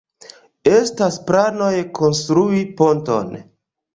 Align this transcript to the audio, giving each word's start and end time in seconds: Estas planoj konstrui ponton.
Estas 0.71 1.19
planoj 1.27 1.69
konstrui 1.99 2.63
ponton. 2.79 3.29